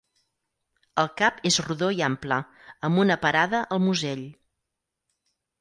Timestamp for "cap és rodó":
1.21-1.91